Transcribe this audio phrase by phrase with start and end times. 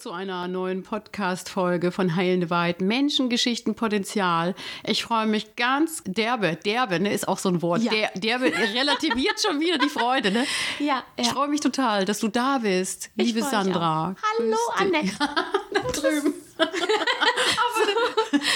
[0.00, 2.80] Zu einer neuen Podcast-Folge von Heilende Wahrheit.
[2.80, 4.54] Menschengeschichten, Potenzial.
[4.82, 7.82] Ich freue mich ganz derbe, derbe, ne, ist auch so ein Wort.
[7.82, 7.90] Ja.
[7.90, 10.46] Der, derbe relativiert schon wieder die Freude, ne?
[10.78, 11.32] Ja, Ich ja.
[11.34, 14.14] freue mich total, dass du da bist, Ich liebe Sandra.
[14.38, 14.56] Hallo.
[14.76, 15.12] Annette.
[15.18, 16.32] da drüben.
[16.58, 16.70] Aber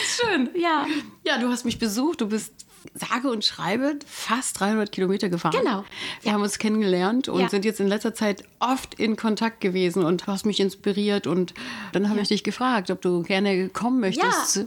[0.07, 0.49] schön.
[0.55, 0.87] Ja,
[1.25, 2.23] Ja, du hast mich besucht.
[2.23, 2.55] Du bist
[2.95, 5.57] sage und schreibe fast 300 Kilometer gefahren.
[5.59, 5.85] Genau.
[6.23, 7.49] Wir haben uns kennengelernt und Ja.
[7.49, 11.27] sind jetzt in letzter Zeit oft in Kontakt gewesen und hast mich inspiriert.
[11.27, 11.55] Und
[11.93, 14.67] dann habe ich dich gefragt, ob du gerne kommen möchtest.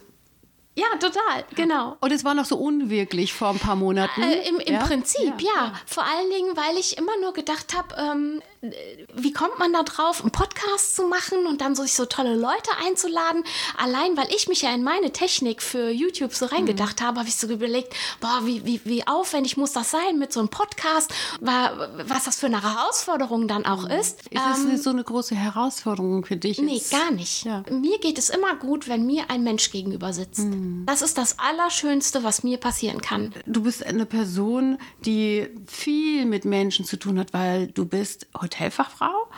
[0.76, 1.98] ja, total, genau.
[2.02, 4.22] Und es war noch so unwirklich vor ein paar Monaten.
[4.22, 4.86] Äh, Im im Ja?
[4.86, 5.74] Prinzip, ja.
[5.86, 9.84] Vor allen Dingen, weil ich immer nur gedacht habe, ähm, äh, wie kommt man da
[9.84, 13.44] drauf, einen Podcast zu machen und dann sich so tolle Leute einzuladen?
[13.78, 17.36] Allein, weil ich mich ja in meine Technik für YouTube so reingedacht habe, habe ich
[17.36, 21.12] so überlegt, boah, wie, wie, wie aufwendig muss das sein mit so einem Podcast?
[21.40, 24.22] Wa- Was das für eine Herausforderung dann auch ist.
[24.24, 26.58] Ist das Ähm, so eine große Herausforderung für dich?
[26.60, 26.92] Nee, jetzt?
[26.92, 27.46] gar nicht.
[27.46, 27.64] Ja.
[27.70, 30.46] Mir geht es immer gut, wenn mir ein Mensch gegenüber sitzt.
[30.86, 33.34] Das ist das Allerschönste, was mir passieren kann.
[33.46, 39.30] Du bist eine Person, die viel mit Menschen zu tun hat, weil du bist Hotelfachfrau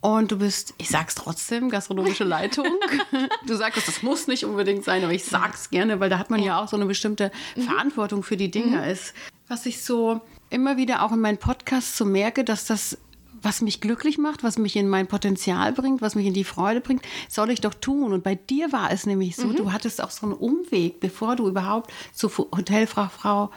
[0.00, 2.66] und du bist, ich sag's trotzdem, gastronomische Leitung.
[3.46, 6.42] du sagst, das muss nicht unbedingt sein, aber ich sag's gerne, weil da hat man
[6.42, 8.90] ja, auch so eine bestimmte Verantwortung für die Dinge.
[8.90, 9.14] Ist,
[9.48, 10.20] was ich so
[10.50, 12.98] immer wieder auch in meinen Podcasts so merke, dass das
[13.44, 16.80] was mich glücklich macht, was mich in mein Potenzial bringt, was mich in die Freude
[16.80, 18.14] bringt, soll ich doch tun.
[18.14, 21.46] Und bei dir war es nämlich so, du hattest auch so einen Umweg, bevor du
[21.46, 23.50] überhaupt zur Hotelfachfrau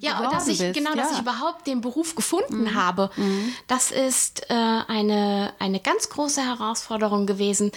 [0.00, 0.74] Ja, geworden dass ich, bist.
[0.74, 1.14] genau, dass Ja.
[1.16, 3.10] ich überhaupt den Beruf gefunden habe,
[3.66, 7.72] das ist äh, eine, eine ganz große Herausforderung gewesen,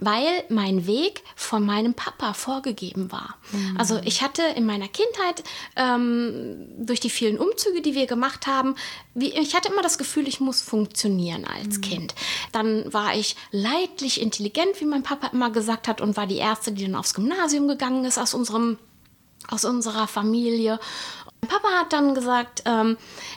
[0.00, 3.36] weil mein Weg von meinem Papa vorgegeben war.
[3.78, 5.44] Also ich hatte in meiner Kindheit
[5.76, 8.74] ähm, durch die vielen Umzüge, die wir gemacht haben,
[9.14, 12.14] wie, ich hatte immer das Gefühl, ich muss funktionieren als Kind.
[12.52, 16.72] Dann war ich leidlich intelligent, wie mein Papa immer gesagt hat, und war die erste,
[16.72, 18.78] die dann aufs Gymnasium gegangen ist aus unserem
[19.48, 20.80] aus unserer Familie.
[21.46, 22.96] Papa hat dann gesagt, ähm,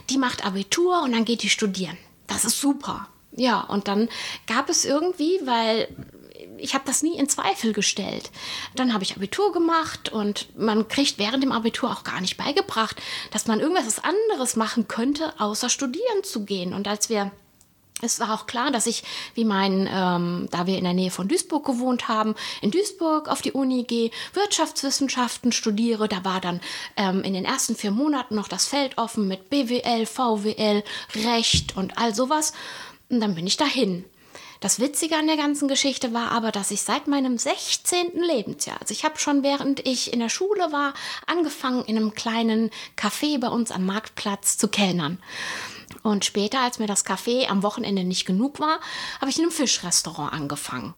[0.10, 1.98] die macht Abitur und dann geht die studieren.
[2.28, 3.08] Das ist super.
[3.32, 4.10] Ja, und dann
[4.48, 5.88] gab es irgendwie, weil
[6.58, 8.32] ich habe das nie in Zweifel gestellt.
[8.76, 13.02] Dann habe ich Abitur gemacht und man kriegt während dem Abitur auch gar nicht beigebracht,
[13.32, 16.74] dass man irgendwas anderes machen könnte, außer studieren zu gehen.
[16.74, 17.32] Und als wir
[18.02, 19.04] es war auch klar, dass ich,
[19.34, 23.42] wie mein, ähm, da wir in der Nähe von Duisburg gewohnt haben, in Duisburg auf
[23.42, 26.08] die Uni gehe, Wirtschaftswissenschaften studiere.
[26.08, 26.62] Da war dann
[26.96, 30.84] ähm, in den ersten vier Monaten noch das Feld offen mit BWL, VWL,
[31.26, 32.54] Recht und all sowas.
[33.10, 34.06] Und dann bin ich dahin.
[34.60, 38.14] Das Witzige an der ganzen Geschichte war aber, dass ich seit meinem 16.
[38.16, 40.96] Lebensjahr, also ich habe schon während ich in der Schule war,
[41.28, 45.20] angefangen in einem kleinen Café bei uns am Marktplatz zu kellnern.
[46.04, 48.80] Und später, als mir das Café am Wochenende nicht genug war,
[49.20, 50.94] habe ich in einem Fischrestaurant angefangen.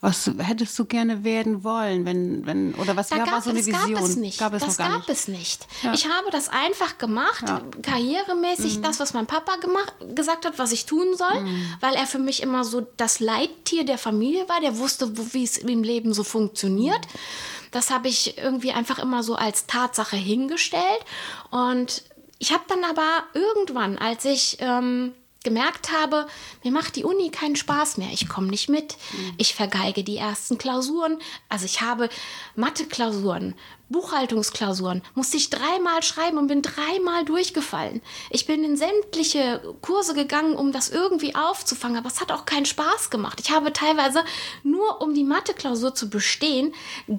[0.00, 3.50] Was hättest du gerne werden wollen, wenn, wenn, oder was Da war, war gab, so
[3.50, 3.94] eine das Vision?
[3.94, 4.38] gab es nicht.
[4.38, 5.08] Gab es das gab nicht.
[5.08, 5.66] es nicht.
[5.92, 7.44] Ich habe das einfach gemacht,
[7.82, 11.44] karrieremäßig, das, was mein Papa gemacht, gesagt hat, was ich tun soll,
[11.80, 14.60] weil er für mich immer so das Leittier der Familie war.
[14.60, 17.00] Der wusste, wie es im Leben so funktioniert.
[17.72, 21.00] Das habe ich irgendwie einfach immer so als Tatsache hingestellt.
[21.50, 22.04] Und
[22.38, 25.14] ich habe dann aber irgendwann, als ich ähm,
[25.44, 26.26] gemerkt habe,
[26.64, 28.08] mir macht die Uni keinen Spaß mehr.
[28.12, 28.96] Ich komme nicht mit.
[29.38, 31.18] Ich vergeige die ersten Klausuren.
[31.48, 32.08] Also ich habe
[32.56, 33.54] Mathe-Klausuren,
[33.88, 38.02] Buchhaltungsklausuren, musste ich dreimal schreiben und bin dreimal durchgefallen.
[38.30, 42.66] Ich bin in sämtliche Kurse gegangen, um das irgendwie aufzufangen, aber es hat auch keinen
[42.66, 43.40] Spaß gemacht.
[43.40, 44.24] Ich habe teilweise
[44.64, 46.74] nur, um die Mathe-Klausur zu bestehen,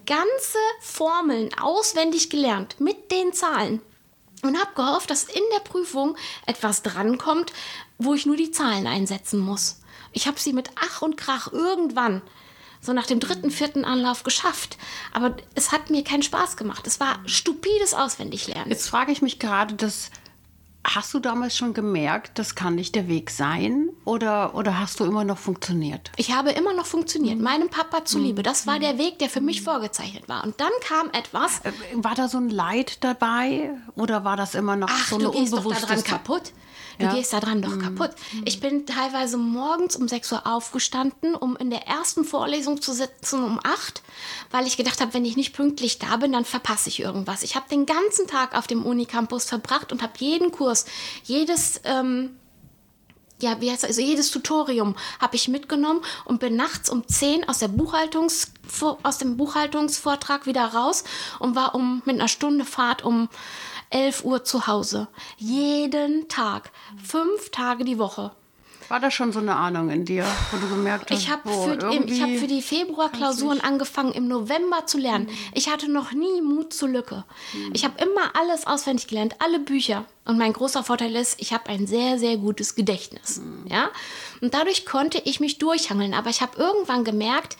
[0.05, 3.81] ganze Formeln auswendig gelernt mit den Zahlen
[4.43, 6.15] und habe gehofft, dass in der Prüfung
[6.45, 7.53] etwas drankommt,
[7.97, 9.81] wo ich nur die Zahlen einsetzen muss.
[10.11, 12.21] Ich habe sie mit Ach und Krach irgendwann
[12.81, 14.77] so nach dem dritten, vierten Anlauf geschafft.
[15.11, 16.87] Aber es hat mir keinen Spaß gemacht.
[16.87, 18.69] Es war stupides Auswendiglernen.
[18.69, 20.11] Jetzt frage ich mich gerade, dass
[20.95, 23.89] Hast du damals schon gemerkt, das kann nicht der Weg sein?
[24.05, 26.11] Oder, oder hast du immer noch funktioniert?
[26.17, 27.43] Ich habe immer noch funktioniert, mhm.
[27.43, 28.41] meinem Papa zuliebe.
[28.41, 30.43] Das war der Weg, der für mich vorgezeichnet war.
[30.43, 31.59] Und dann kam etwas.
[31.59, 33.69] Äh, war da so ein Leid dabei?
[33.95, 36.53] Oder war das immer noch Ach, so eine du gehst doch daran kaputt?
[36.99, 37.13] Du ja.
[37.13, 37.81] gehst daran doch mhm.
[37.81, 38.11] kaputt.
[38.43, 43.41] Ich bin teilweise morgens um 6 Uhr aufgestanden, um in der ersten Vorlesung zu sitzen
[43.41, 44.03] um 8,
[44.51, 47.41] weil ich gedacht habe, wenn ich nicht pünktlich da bin, dann verpasse ich irgendwas.
[47.43, 50.85] Ich habe den ganzen Tag auf dem Unicampus verbracht und habe jeden Kurs,
[51.23, 52.31] jedes ähm,
[53.41, 53.91] ja, wie heißt das?
[53.91, 58.51] Also jedes Tutorium habe ich mitgenommen und bin nachts um 10 aus, der Buchhaltungs,
[59.03, 61.03] aus dem Buchhaltungsvortrag wieder raus
[61.39, 63.29] und war um mit einer Stunde Fahrt um
[63.89, 65.07] 11 Uhr zu Hause.
[65.37, 66.71] Jeden Tag.
[67.03, 68.31] Fünf Tage die Woche.
[68.89, 71.77] War da schon so eine Ahnung in dir, wo du gemerkt hast, ich habe für,
[71.79, 75.25] hab für die Februarklausuren angefangen, im November zu lernen.
[75.25, 75.37] Mhm.
[75.53, 77.23] Ich hatte noch nie Mut zur Lücke.
[77.53, 77.69] Mhm.
[77.73, 80.05] Ich habe immer alles auswendig gelernt, alle Bücher.
[80.25, 83.37] Und mein großer Vorteil ist, ich habe ein sehr, sehr gutes Gedächtnis.
[83.37, 83.67] Mhm.
[83.67, 83.91] Ja?
[84.41, 86.15] Und dadurch konnte ich mich durchhangeln.
[86.15, 87.57] Aber ich habe irgendwann gemerkt,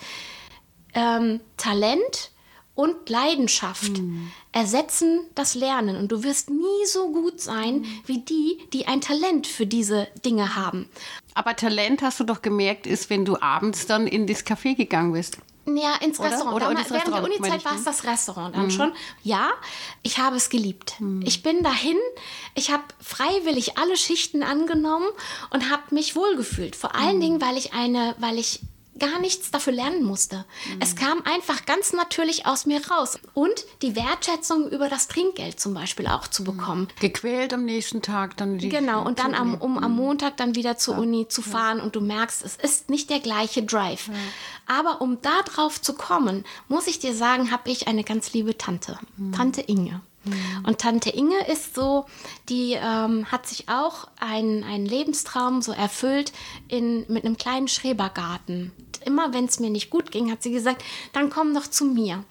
[0.95, 2.31] ähm, Talent
[2.79, 4.31] und Leidenschaft mhm.
[4.53, 5.97] ersetzen das Lernen.
[5.97, 7.87] Und du wirst nie so gut sein mhm.
[8.05, 10.89] wie die, die ein Talent für diese Dinge haben.
[11.33, 15.11] Aber Talent, hast du doch gemerkt, ist, wenn du abends dann in das Café gegangen
[15.11, 15.39] bist.
[15.65, 16.31] Ja, ins oder?
[16.31, 16.55] Restaurant.
[16.55, 18.71] Oder, oder während Restaurant, der Unizeit war es das Restaurant dann mhm.
[18.71, 18.93] schon.
[19.23, 19.49] Ja,
[20.01, 20.95] ich habe es geliebt.
[20.99, 21.21] Mhm.
[21.25, 21.97] Ich bin dahin,
[22.55, 25.07] ich habe freiwillig alle Schichten angenommen
[25.49, 26.77] und habe mich wohlgefühlt.
[26.77, 27.21] Vor allen mhm.
[27.21, 28.61] Dingen, weil ich eine, weil ich
[28.99, 30.45] gar nichts dafür lernen musste.
[30.67, 30.81] Mhm.
[30.81, 33.19] Es kam einfach ganz natürlich aus mir raus.
[33.33, 36.87] Und die Wertschätzung über das Trinkgeld zum Beispiel auch zu bekommen.
[36.99, 39.97] Gequält am nächsten Tag dann die Genau, und dann am, um am mhm.
[39.97, 41.01] Montag dann wieder zur ja.
[41.01, 41.83] Uni zu fahren ja.
[41.83, 44.07] und du merkst, es ist nicht der gleiche Drive.
[44.07, 44.13] Ja.
[44.67, 48.57] Aber um da drauf zu kommen, muss ich dir sagen, habe ich eine ganz liebe
[48.57, 49.31] Tante, mhm.
[49.31, 50.01] Tante Inge.
[50.25, 50.65] Mhm.
[50.65, 52.05] Und Tante Inge ist so,
[52.49, 56.31] die ähm, hat sich auch einen, Lebenstraum so erfüllt
[56.67, 58.71] in, mit einem kleinen Schrebergarten.
[59.05, 60.83] Immer wenn es mir nicht gut ging, hat sie gesagt,
[61.13, 62.23] dann komm doch zu mir.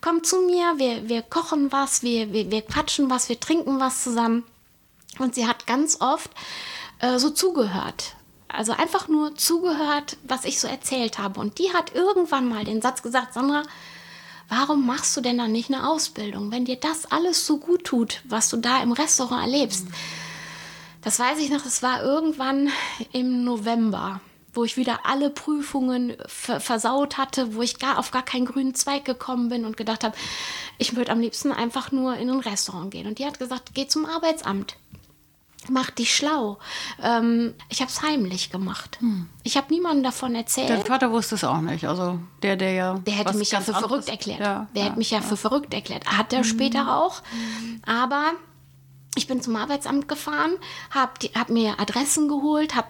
[0.00, 4.02] Komm zu mir, wir, wir kochen was, wir, wir, wir quatschen was, wir trinken was
[4.02, 4.44] zusammen.
[5.18, 6.30] Und sie hat ganz oft
[6.98, 8.16] äh, so zugehört.
[8.48, 11.40] Also einfach nur zugehört, was ich so erzählt habe.
[11.40, 13.62] Und die hat irgendwann mal den Satz gesagt, Sandra,
[14.48, 18.22] warum machst du denn dann nicht eine Ausbildung, wenn dir das alles so gut tut,
[18.24, 19.86] was du da im Restaurant erlebst?
[21.02, 22.68] Das weiß ich noch, das war irgendwann
[23.12, 24.20] im November,
[24.54, 29.04] wo ich wieder alle Prüfungen versaut hatte, wo ich gar auf gar keinen grünen Zweig
[29.04, 30.16] gekommen bin und gedacht habe,
[30.78, 33.06] ich würde am liebsten einfach nur in ein Restaurant gehen.
[33.06, 34.76] Und die hat gesagt, geh zum Arbeitsamt
[35.70, 36.58] mach dich schlau.
[37.02, 38.98] Ähm, ich habe es heimlich gemacht.
[39.00, 39.28] Hm.
[39.42, 40.68] Ich habe niemandem davon erzählt.
[40.68, 41.86] Der Vater wusste es auch nicht.
[41.86, 42.94] Also der, der ja.
[43.06, 44.40] Der hätte mich ja für verrückt erklärt.
[44.40, 46.06] Ja, der ja, hätte mich ja, ja, für verrückt erklärt.
[46.06, 46.44] Hat er mhm.
[46.44, 47.22] später auch.
[47.32, 47.82] Mhm.
[47.86, 48.32] Aber
[49.16, 50.56] ich bin zum Arbeitsamt gefahren,
[50.90, 52.88] habe hab mir Adressen geholt, habe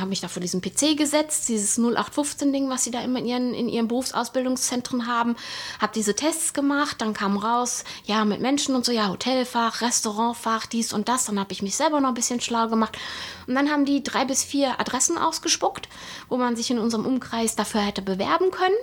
[0.00, 3.54] hab mich da vor diesen PC gesetzt, dieses 0815-Ding, was sie da immer in ihren,
[3.54, 5.36] in ihren Berufsausbildungszentren haben,
[5.80, 10.66] habe diese Tests gemacht, dann kam raus, ja, mit Menschen und so, ja, Hotelfach, Restaurantfach,
[10.66, 12.98] dies und das, dann habe ich mich selber noch ein bisschen schlau gemacht.
[13.46, 15.88] Und dann haben die drei bis vier Adressen ausgespuckt,
[16.28, 18.76] wo man sich in unserem Umkreis dafür hätte bewerben können.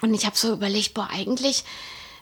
[0.00, 1.64] Und ich habe so überlegt, boah, eigentlich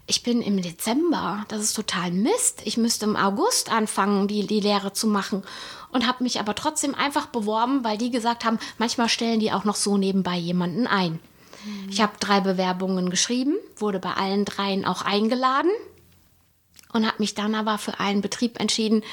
[0.09, 2.62] ich bin im Dezember, das ist total Mist.
[2.65, 5.43] Ich müsste im August anfangen, die, die Lehre zu machen.
[5.93, 9.65] Und habe mich aber trotzdem einfach beworben, weil die gesagt haben, manchmal stellen die auch
[9.65, 11.21] noch so nebenbei jemanden ein.
[11.65, 11.91] Mhm.
[11.91, 15.71] Ich habe drei Bewerbungen geschrieben, wurde bei allen dreien auch eingeladen
[16.95, 19.05] und habe mich dann aber für einen Betrieb entschieden,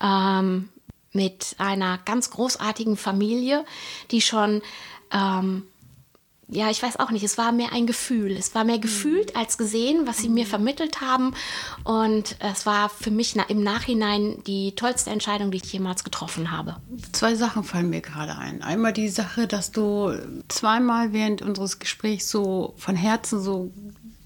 [0.00, 0.70] ähm,
[1.12, 3.64] mit einer ganz großartigen Familie,
[4.10, 4.60] die schon
[5.12, 5.66] ähm,
[6.52, 8.32] ja, ich weiß auch nicht, es war mehr ein Gefühl.
[8.32, 8.82] Es war mehr mhm.
[8.82, 11.34] gefühlt als gesehen, was sie mir vermittelt haben.
[11.84, 16.76] Und es war für mich im Nachhinein die tollste Entscheidung, die ich jemals getroffen habe.
[17.12, 18.62] Zwei Sachen fallen mir gerade ein.
[18.62, 20.12] Einmal die Sache, dass du
[20.48, 23.72] zweimal während unseres Gesprächs so von Herzen so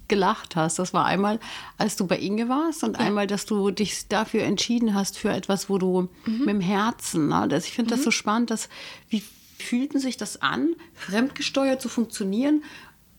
[0.08, 0.78] gelacht hast.
[0.78, 1.38] Das war einmal,
[1.78, 3.06] als du bei Inge warst und ja.
[3.06, 6.38] einmal, dass du dich dafür entschieden hast für etwas, wo du mhm.
[6.38, 7.46] mit dem Herzen, ne?
[7.48, 7.96] das, ich finde mhm.
[7.96, 8.68] das so spannend, dass
[9.08, 9.22] wie
[9.66, 12.62] fühlten sich das an, fremdgesteuert zu funktionieren.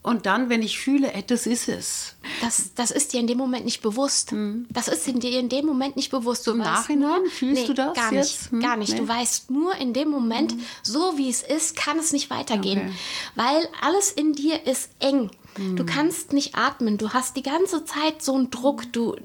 [0.03, 2.15] Und dann, wenn ich fühle, ey, das ist es.
[2.39, 4.31] Das, das ist dir in dem Moment nicht bewusst.
[4.31, 4.65] Hm.
[4.69, 6.47] Das ist dir in dem Moment nicht bewusst.
[6.47, 7.93] Du Im Nachhinein nur, fühlst nee, du das?
[7.93, 8.51] Gar nicht.
[8.51, 8.59] Hm?
[8.61, 8.93] Gar nicht.
[8.93, 8.99] Nee.
[8.99, 10.61] Du weißt nur in dem Moment, hm.
[10.81, 12.79] so wie es ist, kann es nicht weitergehen.
[12.79, 12.93] Okay.
[13.35, 15.29] Weil alles in dir ist eng.
[15.57, 15.85] Du hm.
[15.87, 16.97] kannst nicht atmen.
[16.97, 18.83] Du hast die ganze Zeit so einen Druck.
[18.93, 19.15] Du,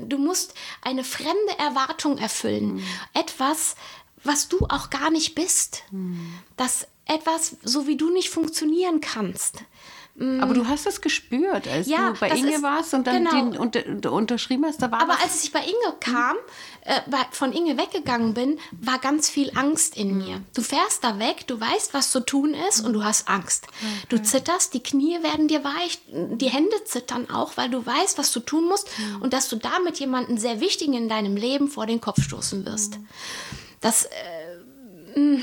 [0.00, 2.78] du musst eine fremde Erwartung erfüllen.
[2.78, 2.82] Hm.
[3.12, 3.74] Etwas,
[4.24, 5.82] was du auch gar nicht bist.
[5.90, 6.18] Hm.
[6.56, 9.64] Dass etwas, so wie du nicht funktionieren kannst.
[10.40, 13.24] Aber du hast es gespürt, als Ja, du bei das Inge ist- warst und dann
[13.24, 13.30] genau.
[13.30, 15.22] den unter, unterschrieben hast, da war Aber was.
[15.22, 16.36] als ich bei Inge kam,
[16.82, 17.00] äh,
[17.30, 20.42] von Inge weggegangen bin, war ganz viel Angst in mir.
[20.54, 23.66] Du fährst da weg, du weißt, was zu tun ist und du hast Angst.
[24.10, 28.30] Du zitterst, die Knie werden dir weich, die Hände zittern auch, weil du weißt, was
[28.32, 28.88] du tun musst
[29.20, 32.98] und dass du damit jemanden sehr wichtigen in deinem Leben vor den Kopf stoßen wirst.
[33.80, 35.42] Das äh, mh,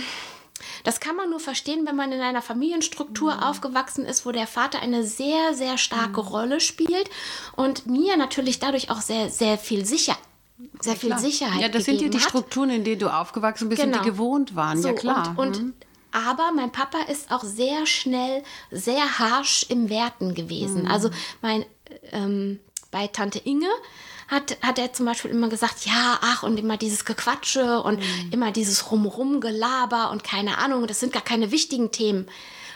[0.83, 4.79] das kann man nur verstehen, wenn man in einer Familienstruktur aufgewachsen ist, wo der Vater
[4.81, 7.09] eine sehr, sehr starke Rolle spielt
[7.55, 10.15] und mir natürlich dadurch auch sehr, sehr viel sicher,
[10.79, 11.19] sehr viel Klar.
[11.19, 12.29] Sicherheit Ja, das sind ja die hat.
[12.29, 14.01] Strukturen, in denen du aufgewachsen bist und Genau.
[14.03, 14.81] die gewohnt waren.
[14.81, 15.33] So, ja, klar.
[15.35, 15.73] Und, und
[16.13, 20.83] aber mein Papa ist auch sehr schnell, sehr harsch im Werten gewesen.
[20.83, 20.91] Mhm.
[20.91, 21.09] Also
[21.41, 21.65] mein
[22.11, 22.59] ähm,
[22.91, 23.67] bei Tante Inge
[24.27, 28.31] hat, hat er zum Beispiel immer gesagt, ja, ach, und immer dieses Gequatsche und Mhm.
[28.31, 32.27] immer dieses Rumrum-Gelaber und keine Ahnung, das sind gar keine wichtigen Themen.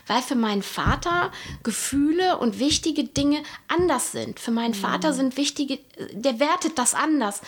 [0.08, 1.32] Weil für meinen Vater
[1.64, 4.40] Gefühle und wichtige Dinge anders sind.
[4.40, 4.76] Für meinen Mhm.
[4.76, 5.80] Vater sind wichtige,
[6.14, 7.42] der wertet das anders.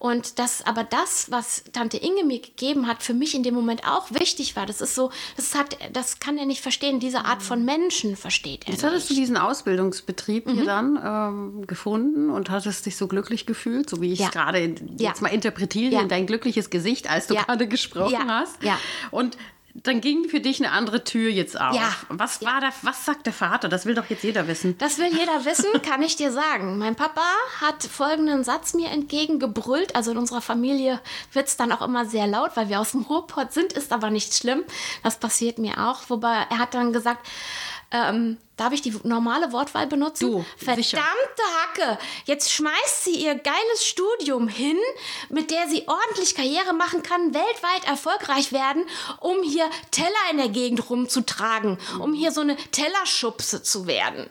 [0.00, 3.84] Und das, aber das, was Tante Inge mir gegeben hat, für mich in dem Moment
[3.84, 4.64] auch wichtig war.
[4.64, 7.00] Das ist so, das hat, das kann er nicht verstehen.
[7.00, 9.22] Diese Art von Menschen versteht er Jetzt hattest du nicht.
[9.22, 10.54] diesen Ausbildungsbetrieb Mhm.
[10.54, 14.26] hier dann ähm, gefunden und hattest dich so glücklich gefühlt, so wie ich Ja.
[14.26, 15.14] es gerade jetzt Ja.
[15.20, 16.00] mal interpretiere Ja.
[16.02, 18.26] in dein glückliches Gesicht, als du gerade gesprochen Ja.
[18.40, 18.62] hast.
[18.62, 18.78] Ja.
[19.10, 19.36] Und
[19.82, 21.74] dann ging für dich eine andere Tür jetzt auf.
[21.74, 21.92] Ja.
[22.08, 23.68] Was war da, was sagt der Vater?
[23.68, 24.76] Das will doch jetzt jeder wissen.
[24.78, 26.78] Das will jeder wissen, kann ich dir sagen.
[26.78, 27.24] Mein Papa
[27.60, 29.94] hat folgenden Satz mir entgegengebrüllt.
[29.94, 31.00] Also in unserer Familie
[31.32, 34.10] wird es dann auch immer sehr laut, weil wir aus dem Ruhrpott sind, ist aber
[34.10, 34.64] nicht schlimm.
[35.02, 36.08] Das passiert mir auch.
[36.08, 37.26] Wobei er hat dann gesagt,
[37.90, 40.30] ähm, darf ich die normale Wortwahl benutzen?
[40.30, 41.02] Du, Verdammte sicher.
[41.78, 44.78] Hacke, jetzt schmeißt sie ihr geiles Studium hin,
[45.28, 48.84] mit der sie ordentlich Karriere machen kann, weltweit erfolgreich werden,
[49.20, 54.30] um hier Teller in der Gegend rumzutragen, um hier so eine Tellerschubse zu werden.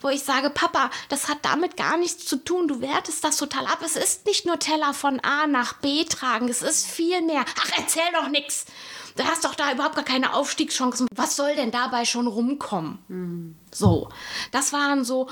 [0.00, 2.68] Wo ich sage, Papa, das hat damit gar nichts zu tun.
[2.68, 3.80] Du wertest das total ab.
[3.84, 7.44] Es ist nicht nur Teller von A nach B tragen, es ist viel mehr.
[7.60, 8.66] Ach, erzähl doch nix.
[9.20, 11.06] Du hast doch da überhaupt gar keine Aufstiegschancen.
[11.14, 13.56] Was soll denn dabei schon rumkommen?
[13.72, 14.08] So,
[14.50, 15.28] das waren so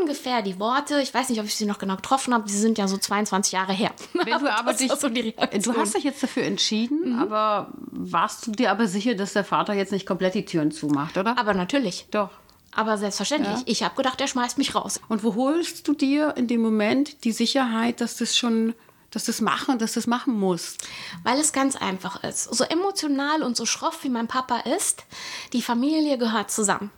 [0.00, 1.00] ungefähr die Worte.
[1.00, 2.48] Ich weiß nicht, ob ich sie noch genau getroffen habe.
[2.48, 3.92] Sie sind ja so 22 Jahre her.
[4.12, 7.18] Wenn du aber dich, so du hast dich jetzt dafür entschieden, Mhm.
[7.20, 11.16] aber warst du dir aber sicher, dass der Vater jetzt nicht komplett die Türen zumacht,
[11.16, 11.38] oder?
[11.38, 12.06] Aber natürlich.
[12.10, 12.30] Doch.
[12.72, 13.56] Aber selbstverständlich.
[13.58, 13.62] Ja.
[13.66, 15.00] Ich habe gedacht, er schmeißt mich raus.
[15.08, 18.74] Und wo holst du dir in dem Moment die Sicherheit, dass das schon,
[19.10, 20.86] dass das machen, dass das machen musst?
[21.22, 22.54] Weil es ganz einfach ist.
[22.54, 25.04] So emotional und so schroff wie mein Papa ist,
[25.52, 26.90] die Familie gehört zusammen.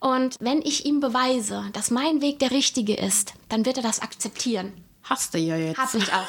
[0.00, 4.00] Und wenn ich ihm beweise, dass mein Weg der richtige ist, dann wird er das
[4.00, 4.72] akzeptieren.
[5.08, 5.78] Hast du ja jetzt.
[5.78, 6.26] Hab ich auch.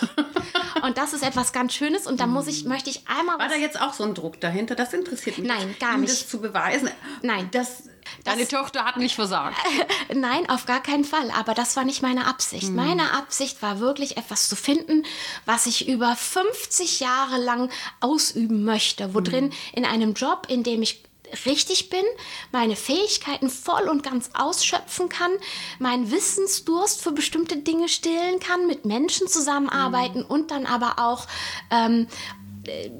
[0.83, 3.55] Und das ist etwas ganz Schönes und da muss ich, möchte ich einmal War da
[3.55, 4.75] jetzt auch so ein Druck dahinter?
[4.75, 5.47] Das interessiert mich.
[5.47, 6.13] Nein, gar nicht.
[6.13, 6.89] Das zu beweisen.
[7.23, 7.49] Nein.
[7.51, 7.89] Das,
[8.23, 9.57] deine Tochter hat nicht versagt.
[10.13, 11.31] Nein, auf gar keinen Fall.
[11.31, 12.69] Aber das war nicht meine Absicht.
[12.69, 15.03] Meine Absicht war wirklich etwas zu finden,
[15.45, 19.15] was ich über 50 Jahre lang ausüben möchte.
[19.15, 21.06] Wo drin in einem Job, in dem ich
[21.45, 22.03] richtig bin,
[22.51, 25.31] meine Fähigkeiten voll und ganz ausschöpfen kann,
[25.79, 31.27] meinen Wissensdurst für bestimmte Dinge stillen kann, mit Menschen zusammenarbeiten und dann aber auch
[31.71, 32.07] ähm,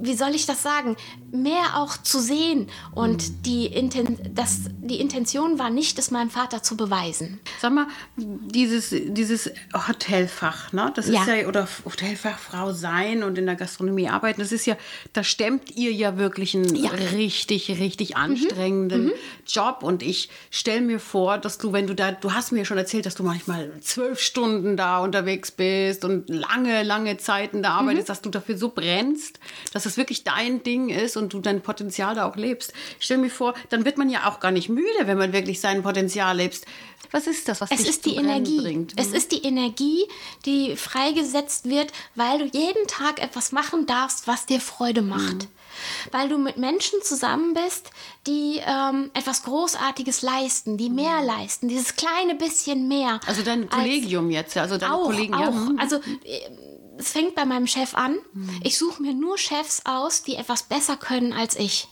[0.02, 0.96] wie soll ich das sagen,
[1.32, 2.70] mehr auch zu sehen.
[2.94, 7.40] Und die, Inten das, die Intention war nicht, es meinem Vater zu beweisen.
[7.60, 9.52] Sag mal, dieses, dieses
[9.88, 10.92] Hotelfach, ne?
[10.96, 11.22] Das Ja.
[11.22, 14.76] ist ja, oder Hotelfachfrau sein und in der Gastronomie arbeiten, das ist ja,
[15.14, 16.92] da stemmt ihr ja wirklich einen Ja.
[16.92, 16.98] Mhm.
[17.18, 19.12] richtig, richtig anstrengenden
[19.46, 19.80] Job.
[19.84, 23.06] Und ich stelle mir vor, dass du, wenn du da, du hast mir schon erzählt,
[23.06, 27.88] dass du manchmal zwölf Stunden da unterwegs bist und lange, lange Zeiten da Mhm.
[27.90, 29.40] arbeitest, dass du dafür so brennst,
[29.74, 32.74] dass es wirklich dein Ding ist und du dein Potenzial da auch lebst.
[33.00, 35.60] Ich stelle mir vor, dann wird man ja auch gar nicht müde, wenn man wirklich
[35.60, 36.62] sein Potenzial lebt.
[37.12, 38.60] Was ist das, was Es dich ist die Energie.
[38.60, 38.94] bringt?
[38.98, 40.06] Es ist die Energie,
[40.46, 45.48] die freigesetzt wird, weil du jeden Tag etwas machen darfst, was dir Freude macht.
[46.12, 47.92] Weil du mit Menschen zusammen bist,
[48.26, 53.20] die ähm, etwas Großartiges leisten, die mehr leisten, dieses kleine bisschen mehr.
[53.28, 55.36] Also dein Kollegium jetzt, also deine auch, Kollegen.
[55.36, 55.54] auch.
[55.54, 55.72] Ja.
[55.78, 56.40] Also äh,
[56.98, 58.18] es fängt bei meinem Chef an.
[58.64, 61.88] Ich suche mir nur Chefs aus, die etwas besser können als ich.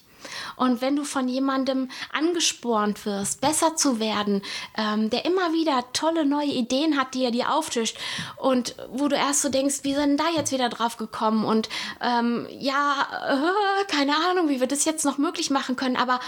[0.55, 4.41] Und wenn du von jemandem angespornt wirst, besser zu werden,
[4.77, 7.97] ähm, der immer wieder tolle neue Ideen hat, die er dir auftischt
[8.37, 11.69] und wo du erst so denkst, wie sind da jetzt wieder drauf gekommen und
[12.01, 16.19] ähm, ja, äh, keine Ahnung, wie wir das jetzt noch möglich machen können, aber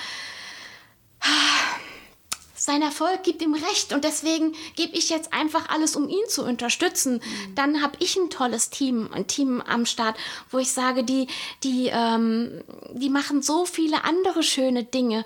[2.67, 6.43] sein Erfolg gibt ihm recht und deswegen gebe ich jetzt einfach alles, um ihn zu
[6.43, 7.13] unterstützen.
[7.13, 7.55] Mhm.
[7.55, 10.17] Dann habe ich ein tolles Team, ein Team am Start,
[10.51, 11.27] wo ich sage, die,
[11.63, 15.23] die, ähm, die machen so viele andere schöne Dinge.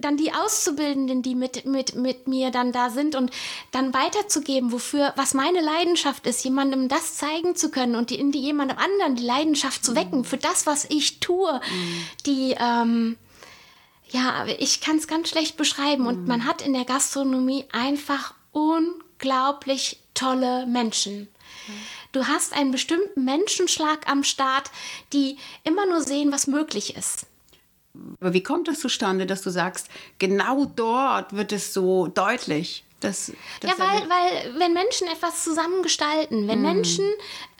[0.00, 3.32] Dann die Auszubildenden, die mit, mit, mit mir dann da sind und
[3.70, 8.32] dann weiterzugeben, wofür, was meine Leidenschaft ist, jemandem das zeigen zu können und die, in
[8.32, 12.04] die jemandem anderen die Leidenschaft zu wecken für das, was ich tue, mhm.
[12.24, 13.18] die, ähm,
[14.10, 16.06] ja, ich kann es ganz schlecht beschreiben.
[16.06, 21.28] Und man hat in der Gastronomie einfach unglaublich tolle Menschen.
[22.12, 24.70] Du hast einen bestimmten Menschenschlag am Start,
[25.12, 27.26] die immer nur sehen, was möglich ist.
[28.20, 29.88] Aber wie kommt das zustande, dass du sagst,
[30.18, 32.84] genau dort wird es so deutlich?
[33.00, 36.62] Das, das ja, weil, weil wenn Menschen etwas zusammengestalten, wenn mm.
[36.62, 37.04] Menschen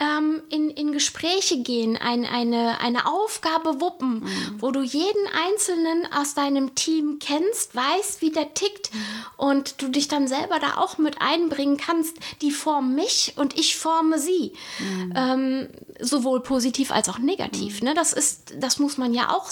[0.00, 4.57] ähm, in, in Gespräche gehen, ein, eine, eine Aufgabe wuppen, mm.
[4.59, 8.99] wo du jeden Einzelnen aus deinem Team kennst, weißt, wie der tickt mm.
[9.37, 13.76] und du dich dann selber da auch mit einbringen kannst, die formen mich und ich
[13.76, 14.52] forme sie.
[14.78, 15.12] Mhm.
[15.16, 15.68] Ähm,
[16.00, 17.80] sowohl positiv als auch negativ.
[17.80, 17.88] Mhm.
[17.88, 17.95] Ne?
[17.95, 19.50] Das ist, das muss man ja auch,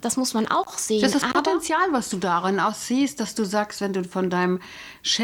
[0.00, 1.02] das muss man auch sehen.
[1.02, 4.30] Das ist das Potenzial, was du darin auch siehst, dass du sagst, wenn du von
[4.30, 4.60] deinem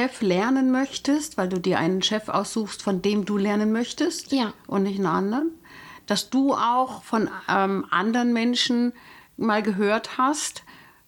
[0.01, 4.55] Chef lernen möchtest, weil du dir einen Chef aussuchst, von dem du lernen möchtest ja.
[4.67, 5.51] und nicht einen anderen,
[6.07, 8.93] dass du auch von ähm, anderen Menschen
[9.37, 10.63] mal gehört hast,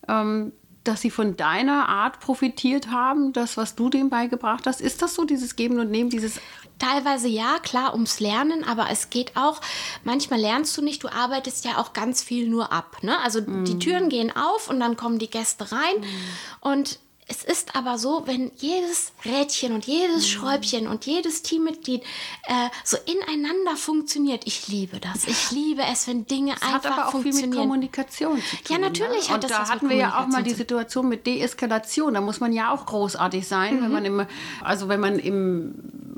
[0.09, 0.53] ähm,
[0.85, 4.81] dass sie von deiner Art profitiert haben, das, was du dem beigebracht hast.
[4.81, 6.41] Ist das so, dieses Geben und Nehmen, dieses
[6.79, 9.61] Teilweise ja, klar, ums Lernen, aber es geht auch,
[10.03, 12.99] manchmal lernst du nicht, du arbeitest ja auch ganz viel nur ab.
[13.03, 13.17] Ne?
[13.21, 13.65] Also mm.
[13.65, 16.67] die Türen gehen auf und dann kommen die Gäste rein mm.
[16.69, 16.99] und
[17.33, 20.29] es ist aber so, wenn jedes Rädchen und jedes mhm.
[20.29, 24.47] Schräubchen und jedes Teammitglied äh, so ineinander funktioniert.
[24.47, 25.27] Ich liebe das.
[25.27, 27.41] Ich liebe es, wenn Dinge das einfach hat aber auch funktionieren.
[27.41, 28.67] Viel mit Kommunikation zu tun.
[28.69, 29.35] Ja, natürlich ne?
[29.35, 32.13] hat und das da hatten wir ja auch mal die Situation mit Deeskalation.
[32.13, 33.83] Da muss man ja auch großartig sein, mhm.
[33.85, 34.27] wenn man im,
[34.63, 35.75] also wenn man im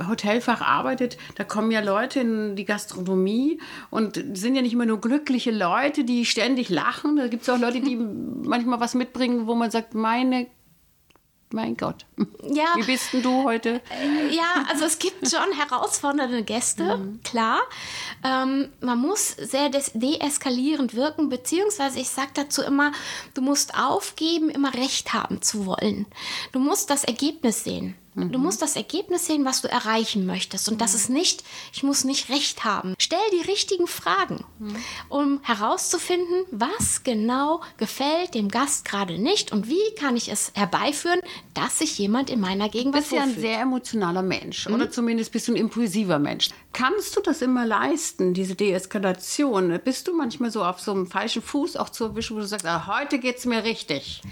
[0.09, 5.01] Hotelfach arbeitet, da kommen ja Leute in die Gastronomie und sind ja nicht immer nur
[5.01, 7.15] glückliche Leute, die ständig lachen.
[7.15, 7.95] Da gibt es auch Leute, die
[8.43, 10.49] manchmal was mitbringen, wo man sagt, meine
[11.55, 12.05] mein Gott.
[12.43, 12.75] Ja.
[12.77, 13.81] Wie bist denn du heute?
[13.91, 17.21] Äh, ja, also es gibt schon herausfordernde Gäste, mhm.
[17.23, 17.61] klar.
[18.23, 22.93] Ähm, man muss sehr deeskalierend wirken, beziehungsweise ich sage dazu immer,
[23.35, 26.07] du musst aufgeben, immer recht haben zu wollen.
[26.53, 27.97] Du musst das Ergebnis sehen.
[28.15, 28.33] Mhm.
[28.33, 30.69] Du musst das Ergebnis sehen, was du erreichen möchtest.
[30.69, 30.99] Und das mhm.
[30.99, 32.95] ist nicht, ich muss nicht recht haben.
[32.99, 34.77] Stell die richtigen Fragen, mhm.
[35.09, 41.21] um herauszufinden, was genau gefällt dem Gast gerade nicht und wie kann ich es herbeiführen,
[41.55, 44.75] dass sich jemand in meiner Gegenwart Du bist ja ein sehr emotionaler Mensch mhm.
[44.75, 46.51] oder zumindest bist du ein impulsiver Mensch.
[46.75, 49.79] Kannst du das immer leisten, diese Deeskalation?
[49.85, 52.67] Bist du manchmal so auf so einem falschen Fuß auch zu erwischen, wo du sagst,
[52.67, 54.23] ah, heute geht es mir richtig?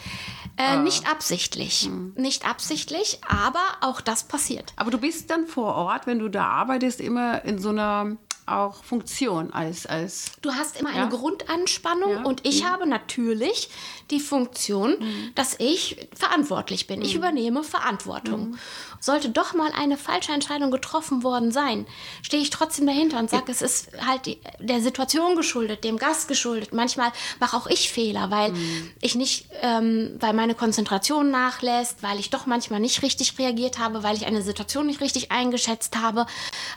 [0.56, 1.84] Äh, nicht absichtlich.
[1.84, 2.14] Hm.
[2.16, 4.72] Nicht absichtlich, aber auch das passiert.
[4.74, 8.82] Aber du bist dann vor Ort, wenn du da arbeitest, immer in so einer auch
[8.82, 11.02] Funktion als als du hast immer ja?
[11.02, 12.22] eine Grundanspannung ja?
[12.24, 12.66] und ich mhm.
[12.66, 13.70] habe natürlich
[14.10, 15.32] die Funktion, mhm.
[15.36, 16.98] dass ich verantwortlich bin.
[16.98, 17.04] Mhm.
[17.04, 18.58] Ich übernehme Verantwortung.
[19.02, 19.04] Mhm.
[19.04, 21.86] Sollte doch mal eine falsche Entscheidung getroffen worden sein,
[22.22, 26.28] stehe ich trotzdem dahinter und sage, es ist halt die, der Situation geschuldet, dem Gast
[26.28, 26.72] geschuldet.
[26.72, 28.90] Manchmal mache auch ich Fehler, weil mhm.
[29.00, 34.02] ich nicht, ähm, weil meine Konzentration nachlässt, weil ich doch manchmal nicht richtig reagiert habe,
[34.02, 36.26] weil ich eine Situation nicht richtig eingeschätzt habe.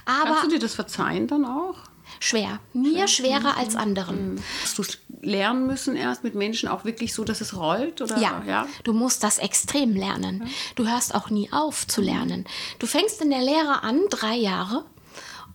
[0.05, 1.75] Aber Kannst du dir das verzeihen dann auch?
[2.19, 2.59] schwer.
[2.73, 3.39] Mir Schwer.
[3.39, 4.35] schwerer als anderen.
[4.35, 4.43] Mhm.
[4.63, 4.83] Hast du
[5.25, 8.01] lernen müssen erst mit Menschen auch wirklich so, dass es rollt?
[8.01, 8.17] Oder?
[8.19, 8.67] Ja, ja?
[8.83, 10.47] du musst das extrem lernen.
[10.75, 12.45] Du hörst auch nie auf zu lernen.
[12.79, 14.85] Du fängst in der Lehre an, drei Jahre,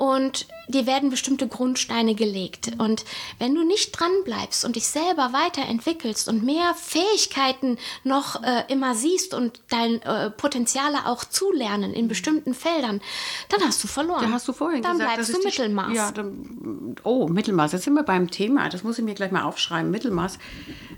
[0.01, 2.73] und dir werden bestimmte Grundsteine gelegt.
[2.79, 3.05] Und
[3.39, 8.95] wenn du nicht dran bleibst und dich selber weiterentwickelst und mehr Fähigkeiten noch äh, immer
[8.95, 13.03] siehst und dein äh, Potenziale auch zulernen in bestimmten Feldern,
[13.51, 14.23] dann hast du verloren.
[14.23, 15.95] Da hast du vorhin dann gesagt, bleibst du Mittelmaß.
[15.95, 17.73] Ja, dann, oh, Mittelmaß.
[17.73, 18.71] Jetzt sind wir beim Thema.
[18.71, 19.91] Das muss ich mir gleich mal aufschreiben.
[19.91, 20.39] Mittelmaß.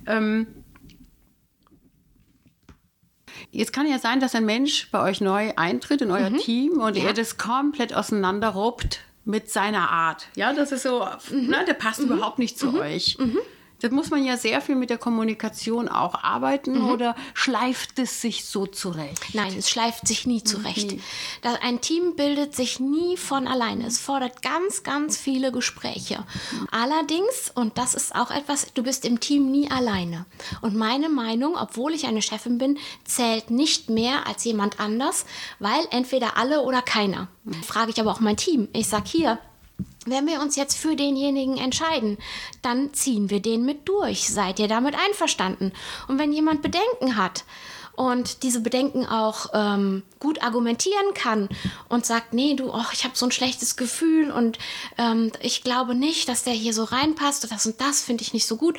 [0.07, 0.47] Ähm,
[3.51, 6.39] Jetzt kann ja sein, dass ein Mensch bei euch neu eintritt in euer mhm.
[6.39, 7.05] Team und ja.
[7.05, 10.27] er das komplett auseinanderruppt mit seiner Art.
[10.37, 11.49] Ja, das ist so, mhm.
[11.49, 12.13] ne, der passt mhm.
[12.13, 12.79] überhaupt nicht zu mhm.
[12.79, 13.19] euch.
[13.83, 13.89] Mhm.
[13.89, 16.91] Da muss man ja sehr viel mit der Kommunikation auch arbeiten mhm.
[16.91, 19.35] oder schleift es sich so zurecht?
[19.35, 20.93] Nein, es schleift sich nie zurecht.
[20.93, 21.01] Mhm.
[21.63, 23.87] Ein Team bildet sich nie von alleine.
[23.87, 26.25] Es fordert ganz, ganz viele Gespräche.
[26.71, 30.27] Allerdings, und das ist auch etwas, du bist im Team nie alleine.
[30.61, 35.27] Und meine Meinung, obwohl ich eine Chefin bin, zählt nicht mehr als jemand anders,
[35.59, 37.29] weil entweder alle oder keiner.
[37.67, 38.69] Frage ich aber auch mein Team.
[38.73, 39.39] Ich sage hier,
[40.07, 42.19] wenn wir uns jetzt für denjenigen entscheiden,
[42.63, 44.29] dann ziehen wir den mit durch.
[44.29, 45.73] Seid ihr damit einverstanden?
[46.09, 47.45] Und wenn jemand Bedenken hat
[47.95, 51.49] und diese Bedenken auch ähm, gut argumentieren kann
[51.89, 54.59] und sagt, nee, du, oh, ich habe so ein schlechtes Gefühl und
[54.99, 58.33] ähm, ich glaube nicht, dass der hier so reinpasst und das und das finde ich
[58.33, 58.79] nicht so gut,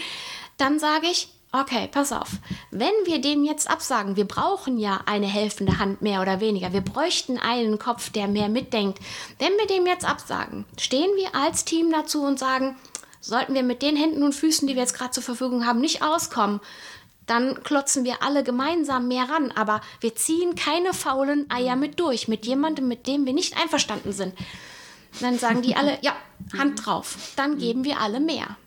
[0.58, 2.32] dann sage ich, okay, pass auf,
[2.72, 6.82] wenn wir dem jetzt absagen, wir brauchen ja eine helfende Hand mehr oder weniger, wir
[6.82, 9.00] bräuchten einen Kopf, der mehr mitdenkt,
[9.40, 12.76] wenn wir dem jetzt absagen, stehen wir als Team dazu und sagen,
[13.22, 16.02] sollten wir mit den Händen und Füßen, die wir jetzt gerade zur Verfügung haben, nicht
[16.02, 16.60] auskommen,
[17.28, 22.28] dann klotzen wir alle gemeinsam mehr ran, aber wir ziehen keine faulen Eier mit durch,
[22.28, 24.34] mit jemandem, mit dem wir nicht einverstanden sind.
[25.22, 26.16] Dann sagen die alle, ja,
[26.58, 28.58] Hand drauf, dann geben wir alle mehr.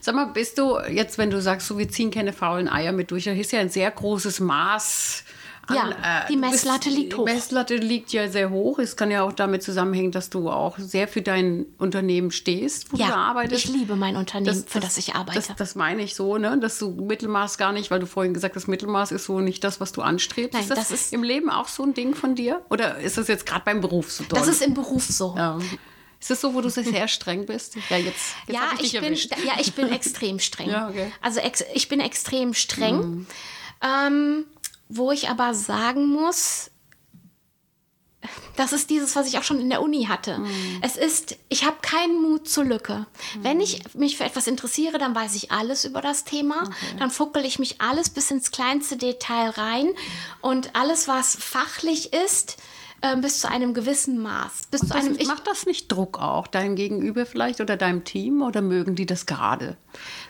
[0.00, 3.10] Sag mal, bist du jetzt, wenn du sagst, so wir ziehen keine faulen Eier mit
[3.10, 5.24] durch, da ist ja ein sehr großes Maß.
[5.66, 7.26] An, ja, äh, die Messlatte bist, liegt hoch.
[7.26, 8.78] Die Messlatte liegt ja sehr hoch.
[8.78, 12.96] Es kann ja auch damit zusammenhängen, dass du auch sehr für dein Unternehmen stehst, wo
[12.96, 13.66] ja, du arbeitest.
[13.66, 15.38] Ich liebe mein Unternehmen, das, für das ich arbeite.
[15.38, 16.58] Das, das, meine ich so, ne?
[16.58, 19.80] dass du Mittelmaß gar nicht, weil du vorhin gesagt hast, Mittelmaß ist so nicht das,
[19.80, 20.54] was du anstrebst.
[20.54, 22.62] Nein, ist das, das ist im Leben auch so ein Ding von dir?
[22.70, 24.38] Oder ist das jetzt gerade beim Beruf so doll?
[24.38, 25.34] Das ist im Beruf so.
[25.36, 25.58] Ja.
[26.20, 27.76] Ist das so, wo du sehr streng bist?
[27.88, 29.14] Ja, jetzt, jetzt ja, ich, ich bin,
[29.46, 30.68] ja, ich bin extrem streng.
[30.68, 31.10] Ja, okay.
[31.22, 32.96] Also ex, ich bin extrem streng.
[32.96, 33.26] Mhm.
[33.82, 34.44] Ähm,
[34.90, 36.70] wo ich aber sagen muss,
[38.56, 40.38] das ist dieses, was ich auch schon in der Uni hatte.
[40.38, 40.80] Mhm.
[40.82, 43.06] Es ist, ich habe keinen Mut zur Lücke.
[43.36, 43.44] Mhm.
[43.44, 46.64] Wenn ich mich für etwas interessiere, dann weiß ich alles über das Thema.
[46.64, 46.96] Okay.
[46.98, 49.88] Dann fuckel ich mich alles bis ins kleinste Detail rein.
[50.42, 52.58] Und alles, was fachlich ist,
[53.02, 54.68] äh, bis zu einem gewissen Maß.
[54.70, 58.04] Bis Und zu einem, ich, macht das nicht Druck auch, deinem Gegenüber vielleicht oder deinem
[58.04, 59.76] Team oder mögen die das gerade?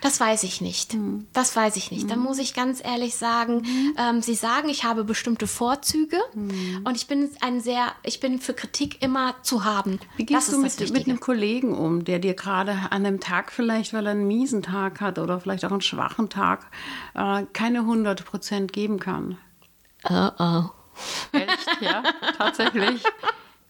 [0.00, 0.92] Das weiß ich nicht.
[0.92, 1.26] Hm.
[1.33, 2.02] Das weiß ich nicht.
[2.02, 2.09] Hm.
[2.09, 3.96] Da muss ich ganz ehrlich sagen, hm.
[3.98, 6.83] ähm, sie sagen, ich habe bestimmte Vorzüge hm.
[6.85, 9.98] und ich bin ein sehr, ich bin für Kritik immer zu haben.
[10.16, 13.92] Wie gehst du mit, mit einem Kollegen um, der dir gerade an einem Tag vielleicht,
[13.92, 16.66] weil er einen miesen Tag hat oder vielleicht auch einen schwachen Tag,
[17.14, 19.38] äh, keine 100 Prozent geben kann?
[20.09, 20.64] Oh oh.
[21.32, 22.02] Echt, ja,
[22.36, 23.02] tatsächlich.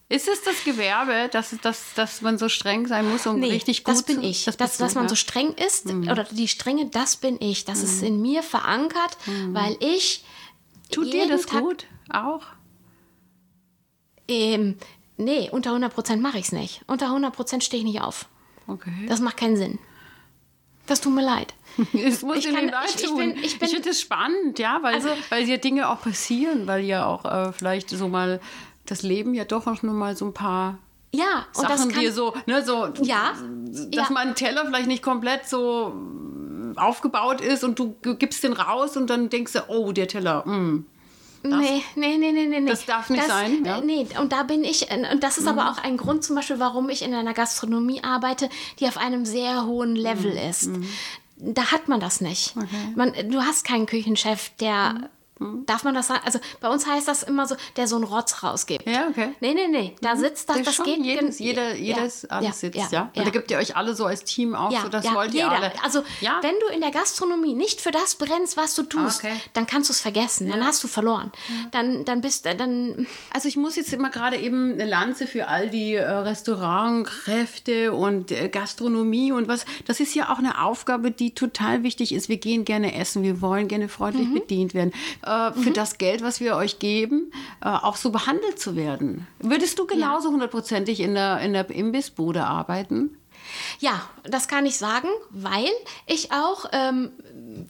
[0.08, 3.84] Ist es das Gewerbe, dass, dass, dass man so streng sein muss, um nee, richtig
[3.84, 4.44] gut das bin ich.
[4.44, 6.08] Das, das dass man so streng ist mhm.
[6.08, 7.64] oder die Strenge, das bin ich.
[7.64, 7.84] Das mhm.
[7.84, 9.54] ist in mir verankert, mhm.
[9.54, 10.24] weil ich.
[10.90, 12.42] Tut dir das Tag, gut auch?
[14.26, 14.78] Ähm,
[15.16, 16.82] nee, unter 100 Prozent mache ich es nicht.
[16.88, 18.26] Unter 100 Prozent stehe ich nicht auf.
[18.66, 19.06] Okay.
[19.08, 19.78] Das macht keinen Sinn.
[20.90, 21.54] Das tut mir leid.
[21.94, 24.80] Es muss ich kann, leid ich, ich, bin, ich, bin, ich finde es spannend, ja,
[24.82, 28.40] weil, also, weil ja Dinge auch passieren, weil ja auch äh, vielleicht so mal
[28.86, 30.78] das Leben ja doch auch nur mal so ein paar
[31.12, 33.34] ja, und Sachen, das kann, die so, ne, so, ja,
[33.70, 34.06] dass ja.
[34.10, 35.94] man einen Teller vielleicht nicht komplett so
[36.74, 40.82] aufgebaut ist und du gibst den raus und dann denkst du, oh, der Teller, mh.
[41.42, 42.68] Hm, nee, nee, nee, nee, nee.
[42.68, 43.64] Das darf nicht das, sein.
[43.64, 43.80] Ja?
[43.80, 45.58] Nee, und da bin ich, und das ist mhm.
[45.58, 49.24] aber auch ein Grund zum Beispiel, warum ich in einer Gastronomie arbeite, die auf einem
[49.24, 50.50] sehr hohen Level mhm.
[50.50, 50.66] ist.
[50.66, 50.86] Mhm
[51.42, 52.54] da hat man das nicht.
[52.56, 52.92] Okay.
[52.96, 55.66] Man, du hast keinen Küchenchef, der mhm.
[55.66, 56.20] Darf man das sagen?
[56.24, 58.86] Also bei uns heißt das immer so, der so einen Rotz rausgibt.
[58.86, 59.34] Ja, okay.
[59.40, 59.96] Nee, nee, nee.
[60.00, 60.20] Da mhm.
[60.20, 61.04] sitzt das, das, das geht.
[61.04, 63.10] Jedes, jeder, jedes, ja, alles ja, sitzt, ja.
[63.14, 63.24] ja.
[63.24, 65.46] Da gibt ihr euch alle so als Team auf, ja, so das ja, wollt jeder.
[65.46, 65.72] ihr alle.
[65.82, 66.02] Also
[66.42, 69.34] wenn du in der Gastronomie nicht für das brennst, was du tust, okay.
[69.52, 70.48] dann kannst du es vergessen.
[70.48, 71.32] Dann hast du verloren.
[71.70, 73.06] Dann, dann bist dann.
[73.32, 78.30] Also ich muss jetzt immer gerade eben eine Lanze für all die äh, Restaurantkräfte und
[78.32, 79.64] äh, Gastronomie und was.
[79.86, 82.28] Das ist ja auch eine Aufgabe, die total wichtig ist.
[82.28, 84.34] Wir gehen gerne essen, wir wollen gerne freundlich mhm.
[84.34, 84.92] bedient werden.
[85.30, 85.74] Äh, für mhm.
[85.74, 89.28] das Geld was wir euch geben, äh, auch so behandelt zu werden.
[89.38, 93.16] Würdest du genauso hundertprozentig in der, in der Imbissbude arbeiten?
[93.78, 95.70] Ja, das kann ich sagen, weil
[96.06, 97.10] ich auch ähm,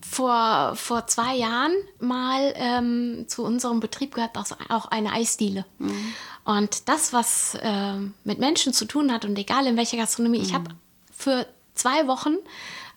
[0.08, 5.66] vor, vor zwei Jahren mal ähm, zu unserem Betrieb gehört auch eine Eisdiele.
[5.78, 6.14] Mhm.
[6.44, 7.94] Und das, was äh,
[8.24, 10.44] mit Menschen zu tun hat und egal in welcher Gastronomie, mhm.
[10.44, 10.70] ich habe
[11.14, 12.36] für zwei Wochen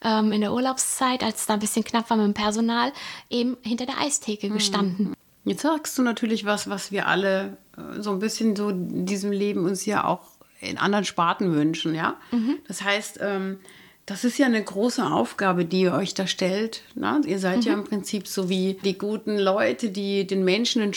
[0.04, 2.92] ähm, in der Urlaubszeit, als es da ein bisschen knapp war mit dem Personal,
[3.30, 4.54] eben hinter der Eistheke mhm.
[4.54, 5.14] gestanden.
[5.46, 9.32] Jetzt sagst du natürlich was, was wir alle äh, so ein bisschen so in diesem
[9.32, 10.22] Leben uns ja auch
[10.62, 12.16] in anderen Sparten wünschen, ja.
[12.32, 12.60] Mhm.
[12.68, 13.60] Das heißt, ähm,
[14.06, 16.84] das ist ja eine große Aufgabe, die ihr euch da stellt.
[16.96, 17.22] Ne?
[17.26, 17.64] Ihr seid mhm.
[17.64, 20.94] ja im Prinzip so wie die guten Leute, die den Menschen ein,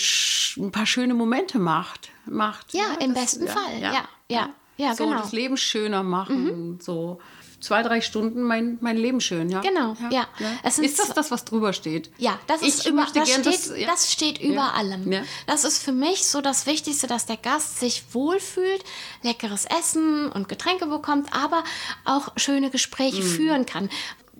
[0.59, 2.11] ein paar schöne Momente macht.
[2.25, 3.05] macht ja, ne?
[3.05, 3.81] im das, besten ja, Fall.
[3.81, 5.19] Ja, ja, ja, ja so genau.
[5.19, 6.73] das Leben schöner machen.
[6.73, 6.81] Mhm.
[6.81, 7.21] So
[7.67, 9.61] zwei, drei Stunden mein, mein Leben schön, ja?
[9.61, 10.27] Genau, ja.
[10.41, 10.49] ja.
[10.65, 12.11] ist das das, was drüber steht?
[12.17, 13.87] Ja, das, ist über, das, steht, das, ja.
[13.87, 14.71] das steht über ja.
[14.71, 15.25] allem.
[15.47, 18.85] Das ist für mich so das Wichtigste, dass der Gast sich wohlfühlt,
[19.23, 21.65] leckeres Essen und Getränke bekommt, aber
[22.05, 23.27] auch schöne Gespräche mhm.
[23.27, 23.91] führen kann.